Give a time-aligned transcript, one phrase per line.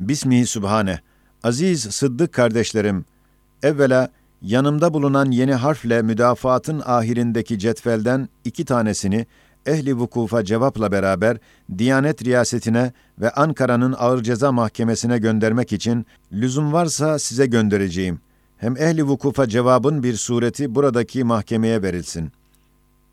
[0.00, 1.00] Bismihi Sübhane.
[1.42, 3.04] Aziz Sıddık kardeşlerim,
[3.62, 4.08] evvela
[4.42, 9.26] yanımda bulunan yeni harfle müdafaatın ahirindeki cetvelden iki tanesini
[9.66, 11.36] ehli vukufa cevapla beraber
[11.78, 18.20] Diyanet Riyasetine ve Ankara'nın Ağır Ceza Mahkemesi'ne göndermek için lüzum varsa size göndereceğim.
[18.56, 22.32] Hem ehli vukufa cevabın bir sureti buradaki mahkemeye verilsin.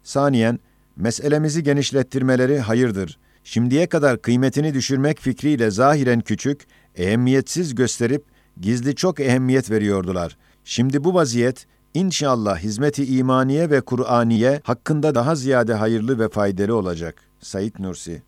[0.04, 0.60] Saniyen,
[0.96, 3.18] meselemizi genişlettirmeleri hayırdır.
[3.50, 8.26] Şimdiye kadar kıymetini düşürmek fikriyle zahiren küçük, ehemmiyetsiz gösterip
[8.62, 10.38] gizli çok ehemmiyet veriyordular.
[10.64, 17.16] Şimdi bu vaziyet İnşallah hizmeti imaniye ve Kur'aniye hakkında daha ziyade hayırlı ve faydalı olacak.
[17.40, 18.22] Said Nursi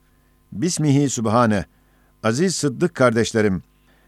[0.52, 1.66] Bismihi Sübhane
[2.24, 3.64] Aziz Sıddık kardeşlerim,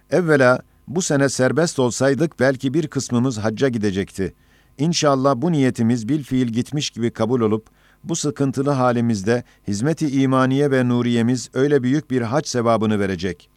[0.10, 4.34] evvela bu sene serbest olsaydık belki bir kısmımız hacca gidecekti.
[4.78, 7.66] İnşallah bu niyetimiz bil fiil gitmiş gibi kabul olup,
[8.04, 13.50] bu sıkıntılı halimizde hizmeti imaniye ve nuriyemiz öyle büyük bir hac sevabını verecek.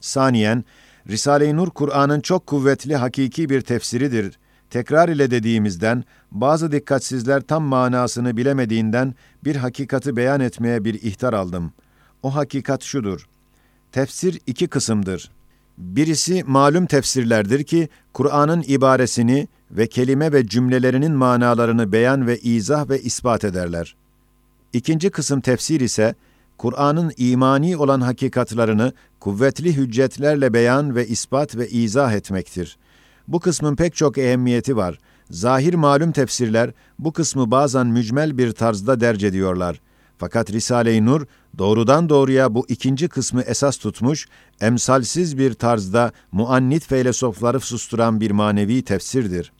[0.00, 0.64] Saniyen,
[1.08, 4.38] Risale-i Nur Kur'an'ın çok kuvvetli hakiki bir tefsiridir
[4.70, 11.72] tekrar ile dediğimizden, bazı dikkatsizler tam manasını bilemediğinden bir hakikati beyan etmeye bir ihtar aldım.
[12.22, 13.28] O hakikat şudur.
[13.92, 15.30] Tefsir iki kısımdır.
[15.78, 23.00] Birisi malum tefsirlerdir ki, Kur'an'ın ibaresini ve kelime ve cümlelerinin manalarını beyan ve izah ve
[23.00, 23.96] ispat ederler.
[24.72, 26.14] İkinci kısım tefsir ise,
[26.58, 32.88] Kur'an'ın imani olan hakikatlarını kuvvetli hüccetlerle beyan ve ispat ve izah etmektir.''
[33.28, 34.98] Bu kısmın pek çok ehemmiyeti var.
[35.30, 39.80] Zahir malum tefsirler bu kısmı bazen mücmel bir tarzda derc ediyorlar.
[40.18, 41.26] Fakat Risale-i Nur
[41.58, 44.28] doğrudan doğruya bu ikinci kısmı esas tutmuş,
[44.60, 49.52] emsalsiz bir tarzda muannit felsefeleri susturan bir manevi tefsirdir.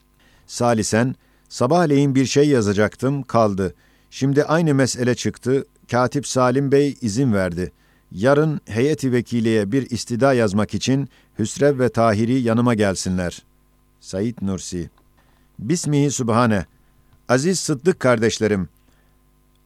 [0.47, 1.15] Salisen,
[1.49, 3.75] sabahleyin bir şey yazacaktım, kaldı.
[4.11, 7.73] Şimdi aynı mesele çıktı, Katip Salim Bey izin verdi.
[8.13, 13.43] Yarın heyeti vekiliye bir istida yazmak için Hüsrev ve Tahiri yanıma gelsinler.
[14.01, 14.91] Said Nursi
[15.59, 16.67] Bismihi Sübhane
[17.29, 18.69] Aziz Sıddık kardeşlerim,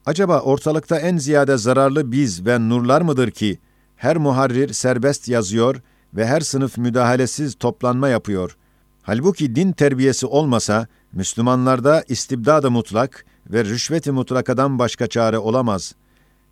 [0.05, 3.59] acaba ortalıkta en ziyade zararlı biz ve nurlar mıdır ki,
[3.95, 5.81] her muharrir serbest yazıyor
[6.13, 8.57] ve her sınıf müdahalesiz toplanma yapıyor.
[9.03, 15.95] Halbuki din terbiyesi olmasa, Müslümanlarda istibdad mutlak ve rüşveti mutlakadan başka çare olamaz.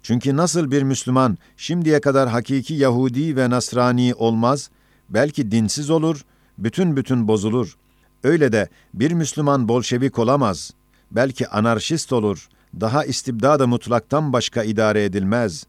[0.04, 4.70] Çünkü nasıl bir Müslüman şimdiye kadar hakiki Yahudi ve Nasrani olmaz,
[5.10, 6.26] belki dinsiz olur
[6.58, 7.78] bütün bütün bozulur.
[8.24, 10.72] Öyle de bir Müslüman Bolşevik olamaz.
[11.12, 12.50] Belki anarşist olur.
[12.80, 15.64] Daha istibdada mutlaktan başka idare edilmez.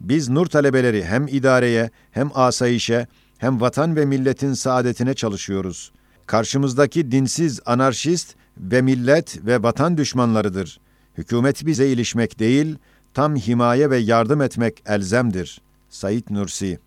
[0.00, 3.06] Biz nur talebeleri hem idareye hem asayişe
[3.38, 5.92] hem vatan ve milletin saadetine çalışıyoruz.
[6.26, 10.80] Karşımızdaki dinsiz anarşist ve millet ve vatan düşmanlarıdır.
[11.18, 12.76] Hükümet bize ilişmek değil,
[13.14, 15.60] tam himaye ve yardım etmek elzemdir.
[15.88, 16.78] Said Nursi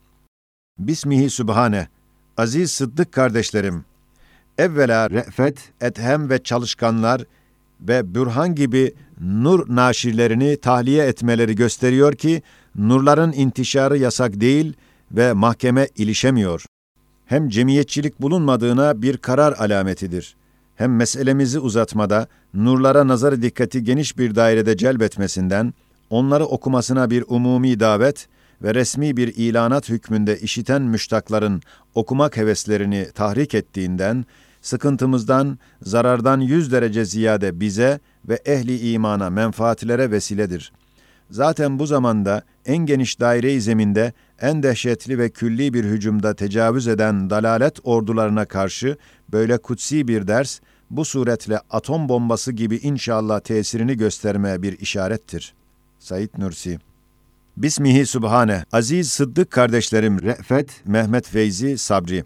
[0.80, 1.88] Bismihi Sübhane
[2.38, 3.85] Aziz Sıddık kardeşlerim,
[4.58, 7.22] evvela re'fet, ethem ve çalışkanlar
[7.81, 12.41] ve bürhan gibi nur naşirlerini tahliye etmeleri gösteriyor ki,
[12.75, 14.74] nurların intişarı yasak değil
[15.12, 16.66] ve mahkeme ilişemiyor.
[17.25, 20.35] Hem cemiyetçilik bulunmadığına bir karar alametidir.
[20.75, 25.73] Hem meselemizi uzatmada, nurlara nazar dikkati geniş bir dairede celbetmesinden,
[26.09, 28.28] onları okumasına bir umumi davet
[28.62, 31.62] ve resmi bir ilanat hükmünde işiten müştakların
[31.96, 34.25] okumak heveslerini tahrik ettiğinden,
[34.62, 40.72] sıkıntımızdan, zarardan yüz derece ziyade bize ve ehli imana menfaatlere vesiledir.
[41.29, 47.29] Zaten bu zamanda en geniş daire-i zeminde en dehşetli ve külli bir hücumda tecavüz eden
[47.29, 48.97] dalalet ordularına karşı
[49.31, 55.53] böyle kutsi bir ders, bu suretle atom bombası gibi inşallah tesirini göstermeye bir işarettir.
[56.00, 56.79] Said Nursi
[57.57, 62.23] Bismihi Sübhane, aziz Sıddık kardeşlerim Re'fet, Mehmet Feyzi, Sabri.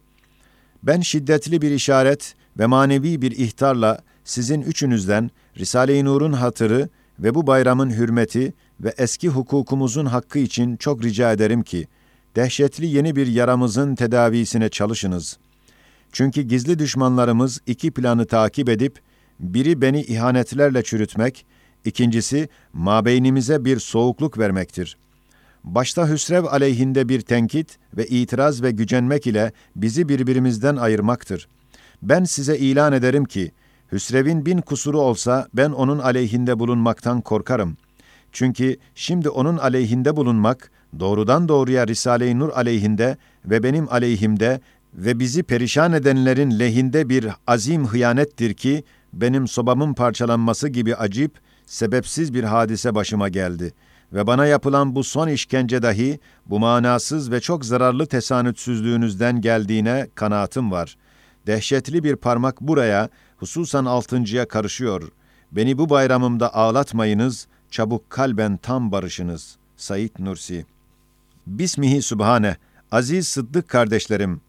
[0.83, 7.47] Ben şiddetli bir işaret ve manevi bir ihtarla sizin üçünüzden Risale-i Nur'un hatırı ve bu
[7.47, 11.87] bayramın hürmeti ve eski hukukumuzun hakkı için çok rica ederim ki,
[12.35, 15.37] dehşetli yeni bir yaramızın tedavisine çalışınız.
[16.11, 18.99] Çünkü gizli düşmanlarımız iki planı takip edip,
[19.39, 21.45] biri beni ihanetlerle çürütmek,
[21.85, 25.07] ikincisi mabeynimize bir soğukluk vermektir.''
[25.75, 31.47] başta Hüsrev aleyhinde bir tenkit ve itiraz ve gücenmek ile bizi birbirimizden ayırmaktır.
[32.01, 33.51] Ben size ilan ederim ki,
[33.91, 37.77] Hüsrev'in bin kusuru olsa ben onun aleyhinde bulunmaktan korkarım.
[38.31, 44.61] Çünkü şimdi onun aleyhinde bulunmak, doğrudan doğruya Risale-i Nur aleyhinde ve benim aleyhimde
[44.93, 51.31] ve bizi perişan edenlerin lehinde bir azim hıyanettir ki, benim sobamın parçalanması gibi acip,
[51.65, 53.73] sebepsiz bir hadise başıma geldi.''
[54.13, 60.71] ve bana yapılan bu son işkence dahi bu manasız ve çok zararlı tesanütsüzlüğünüzden geldiğine kanaatim
[60.71, 60.97] var.
[61.47, 65.11] Dehşetli bir parmak buraya, hususan altıncıya karışıyor.
[65.51, 69.57] Beni bu bayramımda ağlatmayınız, çabuk kalben tam barışınız.
[69.77, 70.65] Said Nursi
[71.47, 72.57] Bismihi Sübhane,
[72.91, 74.41] aziz Sıddık kardeşlerim,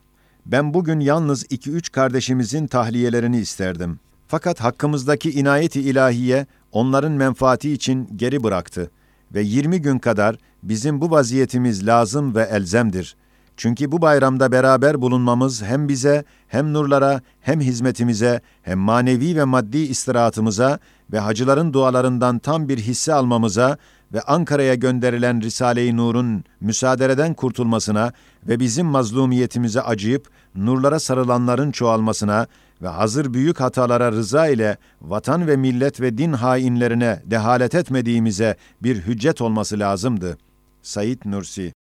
[0.46, 4.00] ben bugün yalnız iki üç kardeşimizin tahliyelerini isterdim.
[4.28, 8.90] Fakat hakkımızdaki inayeti ilahiye onların menfaati için geri bıraktı
[9.34, 13.16] ve 20 gün kadar bizim bu vaziyetimiz lazım ve elzemdir.
[13.58, 19.78] Çünkü bu bayramda beraber bulunmamız hem bize, hem nurlara, hem hizmetimize, hem manevi ve maddi
[19.78, 20.78] istirahatımıza
[21.12, 23.76] ve hacıların dualarından tam bir hisse almamıza
[24.12, 28.12] ve Ankara'ya gönderilen Risale-i Nur'un müsaadereden kurtulmasına
[28.48, 32.46] ve bizim mazlumiyetimize acıyıp nurlara sarılanların çoğalmasına
[32.82, 38.96] ve hazır büyük hatalara rıza ile vatan ve millet ve din hainlerine dehalet etmediğimize bir
[38.96, 40.38] hüccet olması lazımdı.
[40.82, 41.77] Said Nursi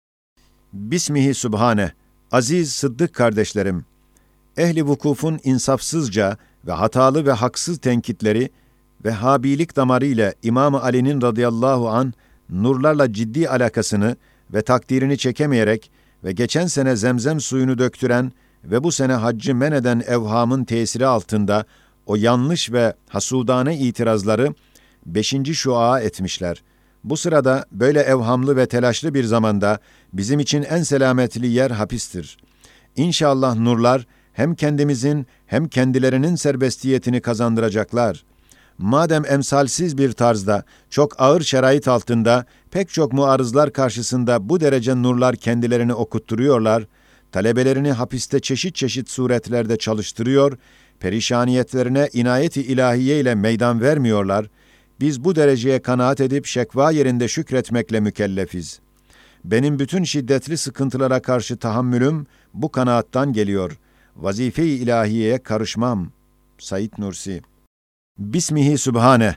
[0.73, 1.93] Bismihi Subhane,
[2.31, 3.85] aziz Sıddık kardeşlerim,
[4.57, 6.37] ehli vukufun insafsızca
[6.67, 8.51] ve hatalı ve haksız tenkitleri
[9.05, 12.13] Vehhabilik damarı ile İmam Ali'nin radıyallahu an
[12.51, 14.17] nurlarla ciddi alakasını
[14.55, 15.91] ve takdirini çekemeyerek
[16.25, 18.33] ve geçen sene zemzem suyunu döktüren
[18.65, 21.65] ve bu sene haccı men eden evhamın tesiri altında
[22.07, 24.55] o yanlış ve hasudane itirazları
[25.07, 26.63] beşinci şua etmişler.
[27.04, 29.78] Bu sırada böyle evhamlı ve telaşlı bir zamanda
[30.12, 32.37] bizim için en selametli yer hapistir.
[32.96, 38.25] İnşallah nurlar hem kendimizin hem kendilerinin serbestiyetini kazandıracaklar.
[38.78, 45.37] Madem emsalsiz bir tarzda, çok ağır şerait altında, pek çok muarızlar karşısında bu derece nurlar
[45.37, 46.87] kendilerini okutturuyorlar,
[47.32, 50.58] talebelerini hapiste çeşit çeşit suretlerde çalıştırıyor,
[51.00, 54.46] perişaniyetlerine inayeti ilahiye ile meydan vermiyorlar,
[55.02, 58.81] biz bu dereceye kanaat edip şekva yerinde şükretmekle mükellefiz.
[59.44, 63.78] Benim bütün şiddetli sıkıntılara karşı tahammülüm bu kanaattan geliyor.
[64.16, 66.10] Vazife-i ilahiyeye karışmam.
[66.58, 67.43] Said Nursi
[68.19, 69.37] Bismihi Sübhane,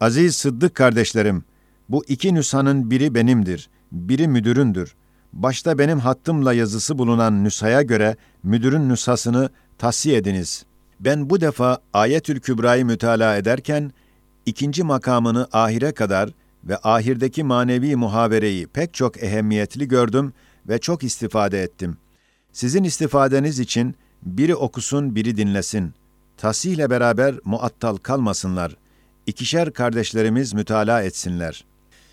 [0.00, 1.44] aziz Sıddık kardeşlerim,
[1.88, 4.94] bu iki nüshanın biri benimdir, biri müdüründür.
[5.32, 10.64] Başta benim hattımla yazısı bulunan nüshaya göre müdürün nüshasını tahsiye ediniz.
[11.00, 13.92] Ben bu defa Ayetül Kübra'yı mütalaa ederken,
[14.46, 16.30] ikinci makamını ahire kadar
[16.64, 20.32] ve ahirdeki manevi muhabereyi pek çok ehemmiyetli gördüm
[20.68, 21.96] ve çok istifade ettim.
[22.52, 25.94] Sizin istifadeniz için biri okusun, biri dinlesin.
[26.36, 28.76] Tahsihle beraber muattal kalmasınlar.
[29.26, 31.64] İkişer kardeşlerimiz mütalaa etsinler.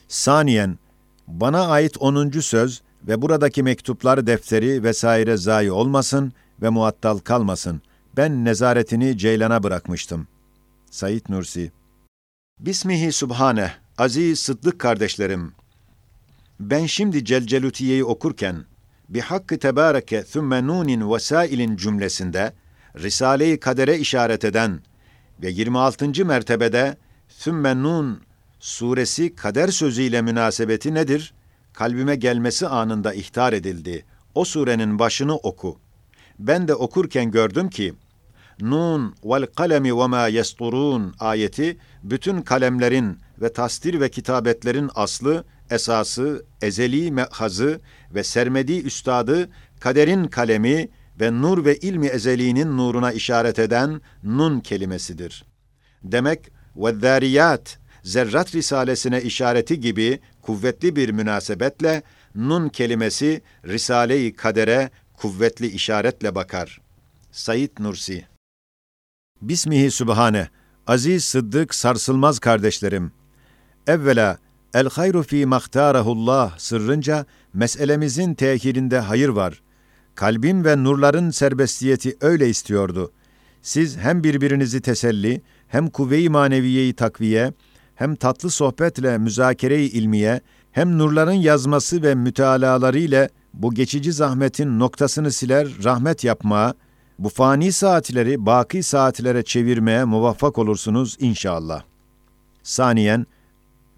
[0.08, 0.80] Saniyen,
[1.28, 7.82] bana ait onuncu söz ve buradaki mektuplar defteri vesaire zayi olmasın ve muattal kalmasın.
[8.18, 10.28] Ben nezaretini Ceylan'a bırakmıştım.
[10.92, 11.72] Said Nursi
[12.60, 15.52] Bismihi Subhane, aziz sıddık kardeşlerim.
[16.60, 18.66] Ben şimdi Celcelutiye'yi okurken,
[19.10, 22.54] bir hakkı tebareke thümme nunin vesailin cümlesinde,
[23.00, 24.80] Risale-i Kader'e işaret eden
[25.42, 26.26] ve 26.
[26.26, 28.22] mertebede Sümme Nun
[28.60, 31.34] suresi kader sözüyle münasebeti nedir?
[31.74, 34.06] Kalbime gelmesi anında ihtar edildi.
[34.36, 35.80] O surenin başını oku.
[36.40, 37.94] Ben de okurken gördüm ki
[38.62, 46.46] Nun vel kalemi ve ma yesturun ayeti bütün kalemlerin ve tasdir ve kitabetlerin aslı, esası,
[46.62, 47.80] ezeli mehazı
[48.14, 49.50] ve sermedi üstadı
[49.80, 50.90] kaderin kalemi
[51.20, 55.46] ve nur ve ilmi ezeliğinin nuruna işaret eden nun kelimesidir.
[56.04, 62.02] Demek ve zâriyat, zerrat risalesine işareti gibi kuvvetli bir münasebetle
[62.36, 66.82] nun kelimesi Risale-i Kader'e kuvvetli işaretle bakar.
[67.32, 68.26] Said Nursi
[69.42, 70.48] Bismihi Sübhane,
[70.88, 73.12] aziz sıddık sarsılmaz kardeşlerim.
[73.88, 74.38] Evvela,
[74.74, 79.62] el hayru fi mahtarahullah sırrınca meselemizin tehirinde hayır var.
[80.16, 83.12] Kalbim ve nurların serbestiyeti öyle istiyordu.
[83.62, 87.54] Siz hem birbirinizi teselli, hem kuvve-i maneviyeyi takviye,
[87.96, 90.42] hem tatlı sohbetle müzakere-i ilmiye,
[90.72, 96.74] hem nurların yazması ve mütealaları ile bu geçici zahmetin noktasını siler, rahmet yapmaya,
[97.20, 101.84] bu fani saatleri baki saatlere çevirmeye muvaffak olursunuz inşallah.
[102.64, 103.26] Saniyen,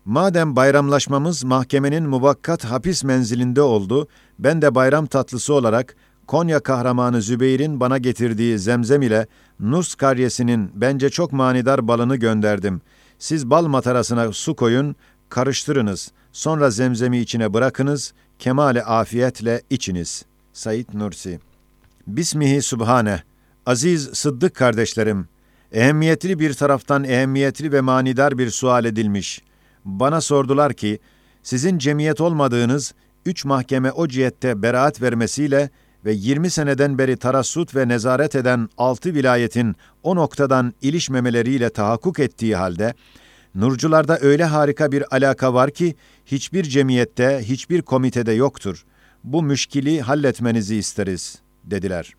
[0.06, 4.08] madem bayramlaşmamız mahkemenin muvakkat hapis menzilinde oldu,
[4.40, 5.96] ben de bayram tatlısı olarak
[6.28, 9.28] Konya kahramanı Zübeyir'in bana getirdiği zemzem ile
[9.60, 12.82] Nurs karyesinin bence çok manidar balını gönderdim.
[13.20, 14.96] Siz bal matarasına su koyun,
[15.30, 16.12] karıştırınız.
[16.32, 20.26] Sonra zemzemi içine bırakınız, kemale afiyetle içiniz.
[20.54, 21.40] Said Nursi
[22.10, 23.24] Bismihi Subhane
[23.66, 25.28] Aziz Sıddık kardeşlerim,
[25.72, 29.42] ehemmiyetli bir taraftan ehemmiyetli ve manidar bir sual edilmiş.
[29.86, 31.00] Bana sordular ki,
[31.44, 32.94] sizin cemiyet olmadığınız
[33.26, 35.70] üç mahkeme o cihette beraat vermesiyle
[36.06, 42.56] ve 20 seneden beri tarassut ve nezaret eden altı vilayetin o noktadan ilişmemeleriyle tahakkuk ettiği
[42.56, 42.94] halde,
[43.56, 48.86] Nurcularda öyle harika bir alaka var ki hiçbir cemiyette, hiçbir komitede yoktur.
[49.24, 52.14] Bu müşkili halletmenizi isteriz, dediler.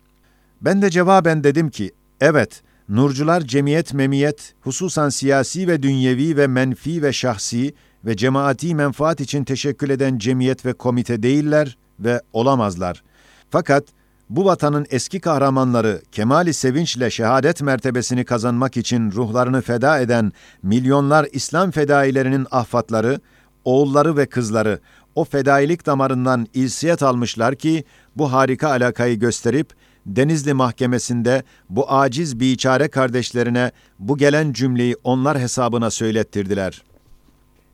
[0.61, 1.91] Ben de cevaben dedim ki,
[2.21, 7.73] evet, Nurcular cemiyet memiyet, hususan siyasi ve dünyevi ve menfi ve şahsi
[8.05, 13.03] ve cemaati menfaat için teşekkül eden cemiyet ve komite değiller ve olamazlar.
[13.49, 13.83] Fakat
[14.29, 20.31] bu vatanın eski kahramanları kemali sevinçle şehadet mertebesini kazanmak için ruhlarını feda eden
[20.63, 23.19] milyonlar İslam fedailerinin ahfatları,
[23.65, 24.79] oğulları ve kızları
[25.15, 27.83] o fedailik damarından ilsiyet almışlar ki
[28.15, 29.73] bu harika alakayı gösterip
[30.05, 36.83] Denizli Mahkemesi'nde bu aciz biçare kardeşlerine bu gelen cümleyi onlar hesabına söylettirdiler.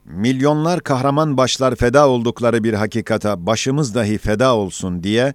[0.06, 5.34] Milyonlar kahraman başlar feda oldukları bir hakikata başımız dahi feda olsun diye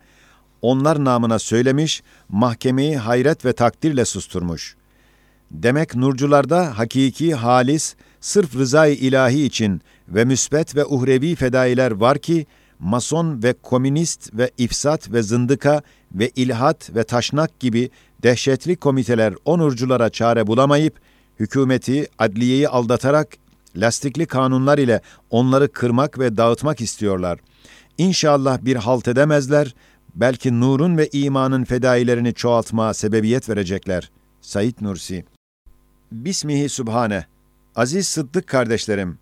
[0.62, 4.76] onlar namına söylemiş, mahkemeyi hayret ve takdirle susturmuş.
[5.50, 12.46] Demek nurcularda hakiki, halis, sırf rızayı ilahi için ve müsbet ve uhrevi fedailer var ki,
[12.78, 15.82] mason ve komünist ve ifsat ve zındıka
[16.14, 17.90] ve ilhat ve taşnak gibi
[18.22, 20.94] dehşetli komiteler o nurculara çare bulamayıp,
[21.40, 23.28] hükümeti, adliyeyi aldatarak
[23.76, 27.38] lastikli kanunlar ile onları kırmak ve dağıtmak istiyorlar.
[27.98, 29.74] İnşallah bir halt edemezler
[30.14, 34.10] belki nurun ve imanın fedailerini çoğaltmaya sebebiyet verecekler.
[34.40, 35.24] Said Nursi
[36.12, 37.26] Bismihi Subhane
[37.76, 39.18] Aziz Sıddık kardeşlerim,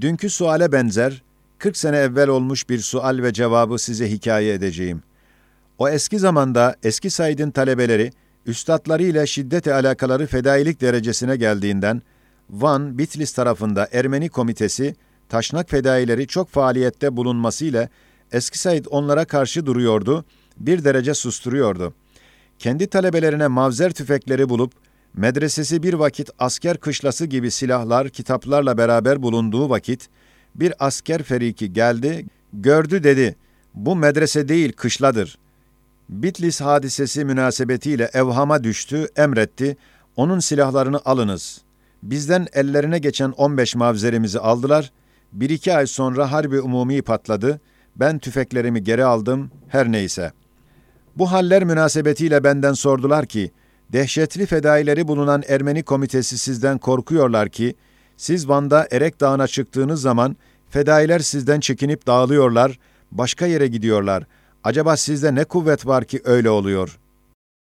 [0.00, 1.22] dünkü suale benzer,
[1.58, 5.02] 40 sene evvel olmuş bir sual ve cevabı size hikaye edeceğim.
[5.78, 8.10] O eski zamanda eski Said'in talebeleri,
[8.46, 12.02] üstadları ile şiddete alakaları fedailik derecesine geldiğinden,
[12.50, 14.94] Van, Bitlis tarafında Ermeni komitesi,
[15.28, 17.88] taşnak fedaileri çok faaliyette bulunmasıyla
[18.32, 20.24] Eski Said onlara karşı duruyordu,
[20.56, 21.94] bir derece susturuyordu.
[22.58, 24.72] Kendi talebelerine mavzer tüfekleri bulup,
[25.14, 30.08] medresesi bir vakit asker kışlası gibi silahlar, kitaplarla beraber bulunduğu vakit,
[30.54, 33.36] bir asker feriki geldi, gördü dedi,
[33.74, 35.38] bu medrese değil kışladır.
[36.08, 39.76] Bitlis hadisesi münasebetiyle evhama düştü, emretti,
[40.16, 41.60] onun silahlarını alınız.
[42.02, 44.92] Bizden ellerine geçen 15 mavzerimizi aldılar,
[45.32, 47.60] bir iki ay sonra harbi umumi patladı,
[47.96, 50.32] ben tüfeklerimi geri aldım, her neyse.
[51.16, 53.50] Bu haller münasebetiyle benden sordular ki,
[53.92, 57.74] dehşetli fedaileri bulunan Ermeni komitesi sizden korkuyorlar ki,
[58.16, 60.36] siz Van'da Erek Dağı'na çıktığınız zaman
[60.70, 62.78] fedailer sizden çekinip dağılıyorlar,
[63.12, 64.24] başka yere gidiyorlar.
[64.64, 66.98] Acaba sizde ne kuvvet var ki öyle oluyor?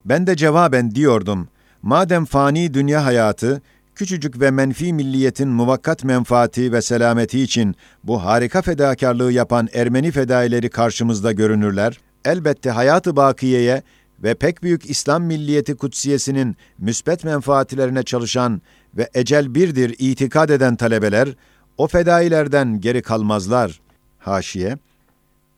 [0.04, 1.49] Ben de cevaben diyordum,
[1.82, 3.62] madem fani dünya hayatı,
[3.94, 10.70] küçücük ve menfi milliyetin muvakkat menfaati ve selameti için bu harika fedakarlığı yapan Ermeni fedaileri
[10.70, 13.82] karşımızda görünürler, elbette hayatı bakiyeye
[14.22, 18.62] ve pek büyük İslam milliyeti kutsiyesinin müsbet menfaatlerine çalışan
[18.96, 21.28] ve ecel birdir itikad eden talebeler,
[21.78, 23.80] o fedailerden geri kalmazlar.
[24.18, 24.78] Haşiye,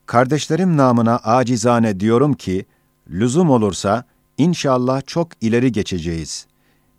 [0.07, 2.67] Kardeşlerim namına acizane diyorum ki,
[3.11, 4.05] lüzum olursa
[4.39, 6.53] inşallah çok ileri geçeceğiz.''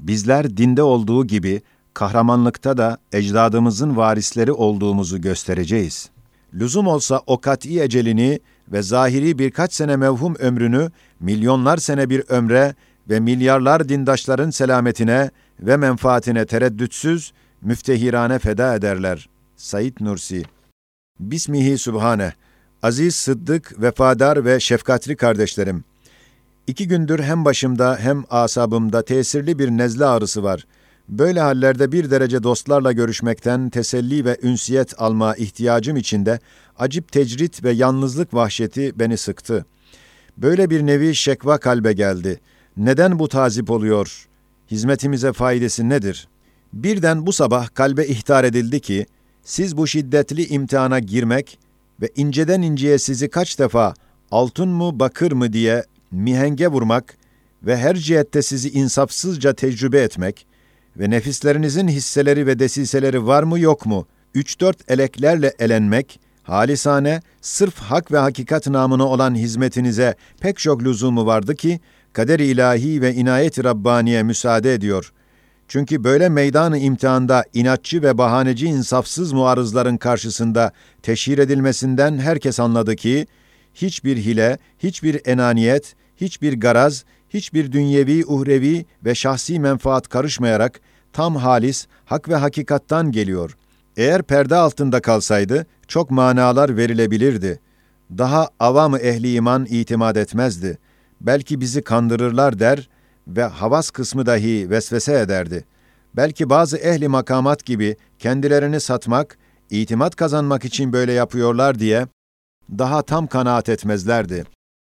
[0.03, 1.61] bizler dinde olduğu gibi
[1.93, 6.09] kahramanlıkta da ecdadımızın varisleri olduğumuzu göstereceğiz.
[6.53, 8.39] Lüzum olsa o kat'i ecelini
[8.71, 12.75] ve zahiri birkaç sene mevhum ömrünü milyonlar sene bir ömre
[13.09, 19.29] ve milyarlar dindaşların selametine ve menfaatine tereddütsüz, müftehirane feda ederler.
[19.55, 20.43] Said Nursi
[21.19, 22.33] Bismihi Sübhane
[22.83, 25.83] Aziz Sıddık, vefadar ve şefkatli kardeşlerim,
[26.67, 30.65] İki gündür hem başımda hem asabımda tesirli bir nezle ağrısı var.
[31.09, 36.39] Böyle hallerde bir derece dostlarla görüşmekten teselli ve ünsiyet alma ihtiyacım içinde
[36.79, 39.65] acip tecrit ve yalnızlık vahşeti beni sıktı.
[40.37, 42.39] Böyle bir nevi şekva kalbe geldi.
[42.77, 44.27] Neden bu tazip oluyor?
[44.71, 46.27] Hizmetimize faydası nedir?
[46.73, 49.05] Birden bu sabah kalbe ihtar edildi ki,
[49.43, 51.59] siz bu şiddetli imtihana girmek
[52.01, 53.93] ve inceden inceye sizi kaç defa
[54.31, 57.17] altın mı bakır mı diye mihenge vurmak
[57.63, 60.47] ve her cihette sizi insafsızca tecrübe etmek
[60.99, 67.79] ve nefislerinizin hisseleri ve desiseleri var mı yok mu, üç dört eleklerle elenmek, halisane, sırf
[67.79, 71.79] hak ve hakikat namına olan hizmetinize pek çok lüzumu vardı ki,
[72.13, 75.13] kader ilahi ve inayet-i Rabbaniye müsaade ediyor.
[75.67, 80.71] Çünkü böyle meydanı imtihanda inatçı ve bahaneci insafsız muarızların karşısında
[81.03, 83.27] teşhir edilmesinden herkes anladı ki,
[83.73, 90.81] hiçbir hile, hiçbir enaniyet, hiçbir garaz, hiçbir dünyevi, uhrevi ve şahsi menfaat karışmayarak
[91.13, 93.57] tam halis, hak ve hakikattan geliyor.
[93.97, 97.59] Eğer perde altında kalsaydı, çok manalar verilebilirdi.
[98.17, 100.77] Daha avamı ehli iman itimat etmezdi.
[101.21, 102.89] Belki bizi kandırırlar der
[103.27, 105.65] ve havas kısmı dahi vesvese ederdi.
[106.15, 109.37] Belki bazı ehli makamat gibi kendilerini satmak,
[109.69, 112.07] itimat kazanmak için böyle yapıyorlar diye
[112.69, 114.43] daha tam kanaat etmezlerdi.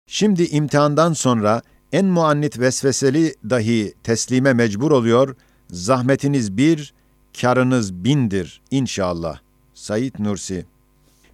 [0.09, 1.63] Şimdi imtihandan sonra
[1.93, 5.37] en muannit vesveseli dahi teslime mecbur oluyor,
[5.71, 6.95] zahmetiniz bir,
[7.41, 9.39] karınız bindir inşallah.
[9.75, 10.67] Said Nursi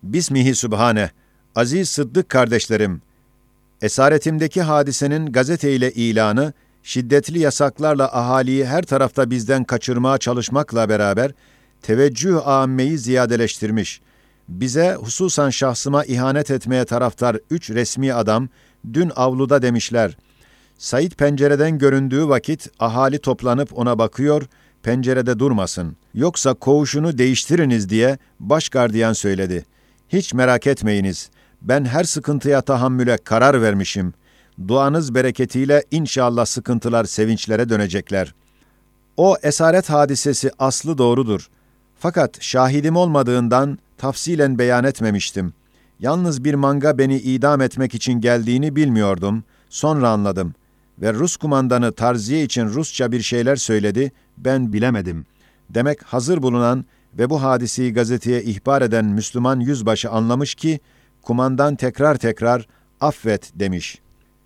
[0.02, 1.10] Bismihi Sübhane,
[1.54, 3.02] aziz Sıddık kardeşlerim,
[3.82, 11.32] esaretimdeki hadisenin gazete ile ilanı, şiddetli yasaklarla ahaliyi her tarafta bizden kaçırmaya çalışmakla beraber,
[11.82, 14.00] teveccüh âmmeyi ziyadeleştirmiş.
[14.48, 18.48] Bize hususan şahsıma ihanet etmeye taraftar üç resmi adam,
[18.92, 20.16] dün avluda demişler.
[20.82, 24.42] Said pencereden göründüğü vakit ahali toplanıp ona bakıyor,
[24.82, 25.96] pencerede durmasın.
[26.14, 29.64] Yoksa koğuşunu değiştiriniz diye baş gardiyan söyledi.
[30.08, 31.30] Hiç merak etmeyiniz.
[31.62, 34.14] Ben her sıkıntıya tahammüle karar vermişim.
[34.68, 38.34] Duanız bereketiyle inşallah sıkıntılar sevinçlere dönecekler.
[39.16, 41.48] O esaret hadisesi aslı doğrudur.
[41.98, 45.54] Fakat şahidim olmadığından tafsilen beyan etmemiştim.
[46.00, 49.44] Yalnız bir manga beni idam etmek için geldiğini bilmiyordum.
[49.68, 50.54] Sonra anladım.
[50.98, 55.26] Ve Rus kumandanı tarziye için Rusça bir şeyler söyledi, ben bilemedim.
[55.70, 56.84] Demek hazır bulunan
[57.18, 60.80] ve bu hadiseyi gazeteye ihbar eden Müslüman yüzbaşı anlamış ki,
[61.22, 62.66] kumandan tekrar tekrar
[63.00, 63.98] affet demiş.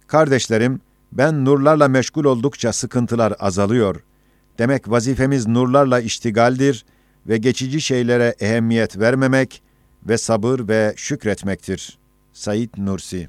[0.07, 0.81] Kardeşlerim,
[1.13, 4.03] ben nurlarla meşgul oldukça sıkıntılar azalıyor.
[4.59, 6.85] Demek vazifemiz nurlarla iştigaldir
[7.27, 9.63] ve geçici şeylere ehemmiyet vermemek
[10.09, 11.99] ve sabır ve şükretmektir.
[12.33, 13.29] Said Nursi